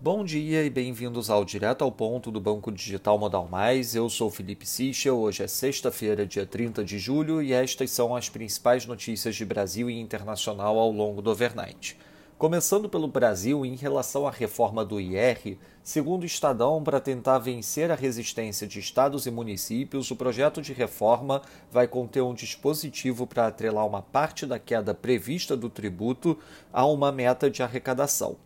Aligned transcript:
Bom 0.00 0.24
dia 0.24 0.62
e 0.62 0.70
bem-vindos 0.70 1.28
ao 1.28 1.44
Direto 1.44 1.82
ao 1.82 1.90
Ponto 1.90 2.30
do 2.30 2.40
Banco 2.40 2.70
Digital 2.70 3.18
Modal 3.18 3.48
Mais. 3.48 3.96
Eu 3.96 4.08
sou 4.08 4.30
Felipe 4.30 4.64
Sichel. 4.64 5.18
Hoje 5.18 5.42
é 5.42 5.48
sexta-feira, 5.48 6.24
dia 6.24 6.46
30 6.46 6.84
de 6.84 7.00
julho, 7.00 7.42
e 7.42 7.52
estas 7.52 7.90
são 7.90 8.14
as 8.14 8.28
principais 8.28 8.86
notícias 8.86 9.34
de 9.34 9.44
Brasil 9.44 9.90
e 9.90 9.98
internacional 9.98 10.78
ao 10.78 10.92
longo 10.92 11.20
do 11.20 11.32
overnight. 11.32 11.98
Começando 12.38 12.88
pelo 12.88 13.08
Brasil, 13.08 13.66
em 13.66 13.74
relação 13.74 14.24
à 14.24 14.30
reforma 14.30 14.84
do 14.84 15.00
IR, 15.00 15.58
segundo 15.82 16.22
o 16.22 16.26
Estadão, 16.26 16.80
para 16.84 17.00
tentar 17.00 17.40
vencer 17.40 17.90
a 17.90 17.96
resistência 17.96 18.68
de 18.68 18.78
estados 18.78 19.26
e 19.26 19.32
municípios, 19.32 20.12
o 20.12 20.14
projeto 20.14 20.62
de 20.62 20.72
reforma 20.72 21.42
vai 21.72 21.88
conter 21.88 22.22
um 22.22 22.34
dispositivo 22.34 23.26
para 23.26 23.48
atrelar 23.48 23.84
uma 23.84 24.02
parte 24.02 24.46
da 24.46 24.60
queda 24.60 24.94
prevista 24.94 25.56
do 25.56 25.68
tributo 25.68 26.38
a 26.72 26.86
uma 26.86 27.10
meta 27.10 27.50
de 27.50 27.64
arrecadação. 27.64 28.36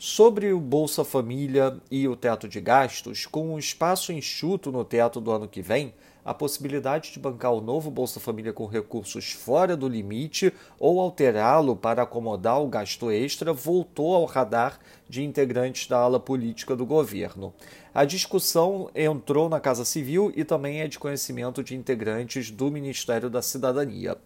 Sobre 0.00 0.52
o 0.52 0.60
Bolsa 0.60 1.04
Família 1.04 1.76
e 1.90 2.06
o 2.06 2.14
teto 2.14 2.48
de 2.48 2.60
gastos, 2.60 3.26
com 3.26 3.54
um 3.54 3.58
espaço 3.58 4.12
enxuto 4.12 4.70
no 4.70 4.84
teto 4.84 5.20
do 5.20 5.32
ano 5.32 5.48
que 5.48 5.60
vem, 5.60 5.92
a 6.28 6.34
possibilidade 6.34 7.10
de 7.10 7.18
bancar 7.18 7.54
o 7.54 7.60
novo 7.62 7.90
Bolsa 7.90 8.20
Família 8.20 8.52
com 8.52 8.66
recursos 8.66 9.32
fora 9.32 9.74
do 9.74 9.88
limite 9.88 10.52
ou 10.78 11.00
alterá-lo 11.00 11.74
para 11.74 12.02
acomodar 12.02 12.60
o 12.60 12.68
gasto 12.68 13.10
extra 13.10 13.50
voltou 13.50 14.14
ao 14.14 14.26
radar 14.26 14.78
de 15.08 15.24
integrantes 15.24 15.86
da 15.88 15.96
ala 15.96 16.20
política 16.20 16.76
do 16.76 16.84
governo. 16.84 17.54
A 17.94 18.04
discussão 18.04 18.90
entrou 18.94 19.48
na 19.48 19.58
Casa 19.58 19.84
Civil 19.84 20.30
e 20.36 20.44
também 20.44 20.82
é 20.82 20.86
de 20.86 20.98
conhecimento 20.98 21.64
de 21.64 21.74
integrantes 21.74 22.50
do 22.50 22.70
Ministério 22.70 23.30
da 23.30 23.40
Cidadania. 23.40 24.16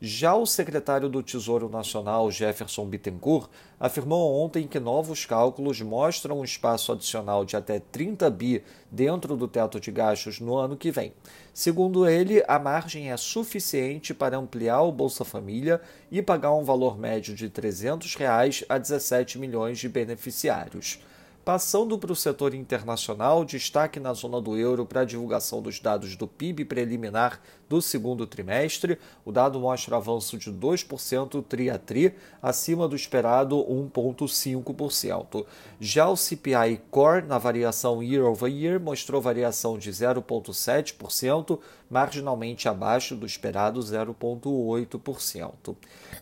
Já 0.00 0.34
o 0.34 0.44
secretário 0.44 1.08
do 1.08 1.22
Tesouro 1.22 1.68
Nacional, 1.68 2.28
Jefferson 2.28 2.84
Bittencourt, 2.86 3.48
afirmou 3.78 4.44
ontem 4.44 4.66
que 4.66 4.80
novos 4.80 5.24
cálculos 5.24 5.80
mostram 5.80 6.40
um 6.40 6.44
espaço 6.44 6.90
adicional 6.90 7.44
de 7.44 7.56
até 7.56 7.78
30 7.78 8.28
bi 8.30 8.64
dentro 8.90 9.36
do 9.36 9.46
teto 9.46 9.78
de 9.78 9.92
gastos 9.92 10.40
no 10.40 10.56
ano 10.56 10.76
que 10.76 10.90
vem. 10.90 11.14
Segundo 11.54 12.08
ele, 12.08 12.42
a 12.48 12.58
margem 12.58 13.12
é 13.12 13.16
suficiente 13.16 14.14
para 14.14 14.38
ampliar 14.38 14.80
o 14.82 14.90
Bolsa 14.90 15.22
Família 15.22 15.82
e 16.10 16.22
pagar 16.22 16.54
um 16.54 16.64
valor 16.64 16.98
médio 16.98 17.34
de 17.34 17.50
300 17.50 18.14
reais 18.14 18.64
a 18.70 18.78
17 18.78 19.38
milhões 19.38 19.78
de 19.78 19.86
beneficiários. 19.86 20.98
Passando 21.44 21.98
para 21.98 22.12
o 22.12 22.14
setor 22.14 22.54
internacional, 22.54 23.44
destaque 23.44 23.98
na 23.98 24.12
zona 24.12 24.40
do 24.40 24.56
euro 24.56 24.86
para 24.86 25.00
a 25.00 25.04
divulgação 25.04 25.60
dos 25.60 25.80
dados 25.80 26.14
do 26.14 26.28
PIB 26.28 26.64
preliminar 26.64 27.40
do 27.68 27.82
segundo 27.82 28.28
trimestre. 28.28 28.96
O 29.24 29.32
dado 29.32 29.58
mostra 29.58 29.96
avanço 29.96 30.38
de 30.38 30.52
2% 30.52 31.44
tri 31.48 31.68
a 31.68 31.78
tri, 31.78 32.14
acima 32.40 32.86
do 32.86 32.94
esperado 32.94 33.56
1,5%. 33.56 35.44
Já 35.80 36.08
o 36.08 36.16
CPI 36.16 36.80
Core, 36.92 37.26
na 37.26 37.38
variação 37.38 38.00
year 38.00 38.24
over 38.24 38.48
year, 38.48 38.80
mostrou 38.80 39.20
variação 39.20 39.76
de 39.76 39.90
0,7%, 39.90 41.58
marginalmente 41.92 42.70
abaixo 42.70 43.14
do 43.14 43.26
esperado 43.26 43.78
0,8%. 43.78 45.76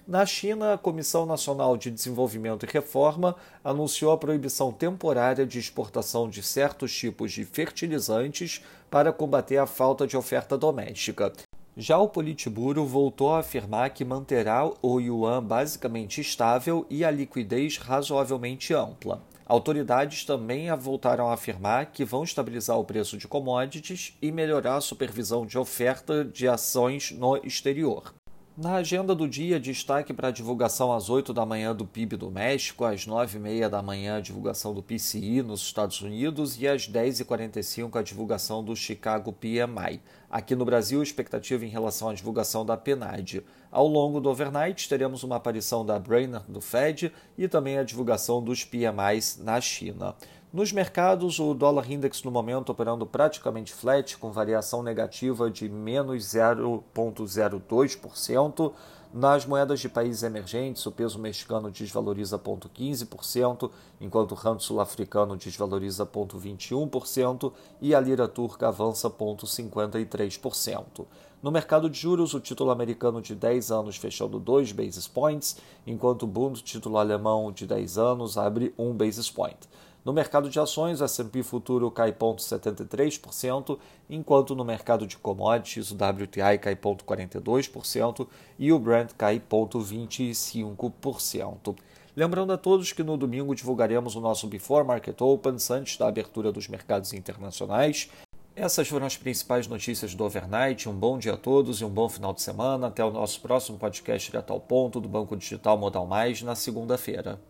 Na 0.04 0.26
China, 0.26 0.74
a 0.74 0.78
Comissão 0.78 1.24
Nacional 1.24 1.76
de 1.76 1.92
Desenvolvimento 1.92 2.66
e 2.66 2.68
Reforma 2.68 3.36
anunciou 3.62 4.10
a 4.10 4.18
proibição 4.18 4.72
temporária 4.72 5.46
de 5.46 5.60
exportação 5.60 6.28
de 6.28 6.42
certos 6.42 6.92
tipos 6.92 7.30
de 7.30 7.44
fertilizantes 7.44 8.64
para 8.90 9.12
combater 9.12 9.58
a 9.58 9.66
falta 9.66 10.08
de 10.08 10.16
oferta 10.16 10.58
doméstica. 10.58 11.32
Já 11.76 11.98
o 11.98 12.08
Politburo 12.08 12.84
voltou 12.84 13.32
a 13.32 13.38
afirmar 13.38 13.90
que 13.90 14.04
manterá 14.04 14.68
o 14.82 14.98
yuan 14.98 15.40
basicamente 15.40 16.20
estável 16.20 16.84
e 16.90 17.04
a 17.04 17.12
liquidez 17.12 17.78
razoavelmente 17.78 18.74
ampla. 18.74 19.22
Autoridades 19.50 20.24
também 20.24 20.72
voltaram 20.76 21.28
a 21.28 21.34
afirmar 21.34 21.86
que 21.86 22.04
vão 22.04 22.22
estabilizar 22.22 22.78
o 22.78 22.84
preço 22.84 23.18
de 23.18 23.26
commodities 23.26 24.16
e 24.22 24.30
melhorar 24.30 24.76
a 24.76 24.80
supervisão 24.80 25.44
de 25.44 25.58
oferta 25.58 26.24
de 26.24 26.46
ações 26.46 27.10
no 27.10 27.36
exterior. 27.38 28.14
Na 28.56 28.74
agenda 28.74 29.14
do 29.14 29.28
dia, 29.28 29.60
destaque 29.60 30.12
para 30.12 30.28
a 30.28 30.32
divulgação 30.32 30.92
às 30.92 31.08
8 31.08 31.32
da 31.32 31.46
manhã 31.46 31.74
do 31.74 31.86
PIB 31.86 32.16
do 32.16 32.30
México, 32.30 32.84
às 32.84 33.06
9 33.06 33.38
e 33.38 33.40
meia 33.40 33.70
da 33.70 33.80
manhã 33.80 34.16
a 34.16 34.20
divulgação 34.20 34.74
do 34.74 34.82
PCI 34.82 35.40
nos 35.40 35.62
Estados 35.62 36.02
Unidos 36.02 36.60
e 36.60 36.66
às 36.66 36.86
10 36.86 37.20
e 37.20 37.24
45 37.24 37.96
a 37.96 38.02
divulgação 38.02 38.62
do 38.62 38.74
Chicago 38.74 39.32
PMI. 39.32 40.02
Aqui 40.28 40.56
no 40.56 40.64
Brasil, 40.64 41.00
expectativa 41.00 41.64
em 41.64 41.68
relação 41.68 42.08
à 42.08 42.14
divulgação 42.14 42.66
da 42.66 42.76
PNAD. 42.76 43.42
Ao 43.70 43.86
longo 43.86 44.20
do 44.20 44.28
overnight, 44.28 44.88
teremos 44.88 45.22
uma 45.22 45.36
aparição 45.36 45.86
da 45.86 45.98
Brainerd 45.98 46.44
do 46.48 46.60
Fed 46.60 47.12
e 47.38 47.46
também 47.46 47.78
a 47.78 47.84
divulgação 47.84 48.42
dos 48.42 48.64
PMIs 48.64 49.38
na 49.42 49.60
China. 49.60 50.14
Nos 50.52 50.72
mercados, 50.72 51.38
o 51.38 51.54
dólar 51.54 51.88
index 51.88 52.24
no 52.24 52.30
momento 52.32 52.72
operando 52.72 53.06
praticamente 53.06 53.72
flat, 53.72 54.18
com 54.18 54.32
variação 54.32 54.82
negativa 54.82 55.48
de 55.48 55.68
menos 55.68 56.24
0,02%. 56.24 58.72
Nas 59.14 59.46
moedas 59.46 59.78
de 59.78 59.88
países 59.88 60.24
emergentes, 60.24 60.84
o 60.86 60.90
peso 60.90 61.20
mexicano 61.20 61.70
desvaloriza 61.70 62.36
0,15%, 62.36 63.70
enquanto 64.00 64.32
o 64.32 64.34
rand 64.34 64.58
sul-africano 64.58 65.36
desvaloriza 65.36 66.04
0,21% 66.04 67.52
e 67.80 67.94
a 67.94 68.00
lira 68.00 68.26
turca 68.26 68.66
avança 68.66 69.08
0,53%. 69.08 71.06
No 71.40 71.52
mercado 71.52 71.88
de 71.88 71.96
juros, 71.96 72.34
o 72.34 72.40
título 72.40 72.72
americano 72.72 73.22
de 73.22 73.36
10 73.36 73.70
anos 73.70 73.96
fechando 73.96 74.40
2 74.40 74.72
basis 74.72 75.06
points, 75.06 75.58
enquanto 75.86 76.24
o 76.24 76.26
Bund, 76.26 76.60
título 76.60 76.98
alemão 76.98 77.52
de 77.52 77.68
10 77.68 77.98
anos, 77.98 78.36
abre 78.36 78.74
1 78.76 78.92
basis 78.94 79.30
point. 79.30 79.56
No 80.02 80.14
mercado 80.14 80.48
de 80.48 80.58
ações, 80.58 81.00
o 81.00 81.04
S&P 81.04 81.42
futuro 81.42 81.90
cai 81.90 82.12
0,73%, 82.12 83.78
enquanto 84.08 84.54
no 84.54 84.64
mercado 84.64 85.06
de 85.06 85.18
commodities, 85.18 85.90
o 85.90 85.94
WTI 85.94 86.56
cai 86.58 86.74
0,42% 86.74 88.26
e 88.58 88.72
o 88.72 88.78
Brent 88.78 89.12
cai 89.12 89.38
0,25%. 89.38 91.76
Lembrando 92.16 92.52
a 92.52 92.58
todos 92.58 92.92
que 92.92 93.02
no 93.02 93.16
domingo 93.16 93.54
divulgaremos 93.54 94.16
o 94.16 94.20
nosso 94.20 94.46
Before 94.46 94.86
Market 94.86 95.20
Opens 95.20 95.70
antes 95.70 95.96
da 95.96 96.08
abertura 96.08 96.50
dos 96.50 96.66
mercados 96.66 97.12
internacionais. 97.12 98.10
Essas 98.56 98.88
foram 98.88 99.06
as 99.06 99.16
principais 99.16 99.68
notícias 99.68 100.14
do 100.14 100.24
overnight. 100.24 100.88
Um 100.88 100.94
bom 100.94 101.18
dia 101.18 101.34
a 101.34 101.36
todos 101.36 101.80
e 101.80 101.84
um 101.84 101.90
bom 101.90 102.08
final 102.08 102.34
de 102.34 102.42
semana. 102.42 102.88
Até 102.88 103.04
o 103.04 103.10
nosso 103.10 103.40
próximo 103.40 103.78
podcast 103.78 104.30
direto 104.30 104.52
ao 104.52 104.60
ponto 104.60 105.00
do 105.00 105.08
Banco 105.08 105.36
Digital 105.36 105.78
Modal 105.78 106.06
Mais 106.06 106.42
na 106.42 106.54
segunda-feira. 106.54 107.40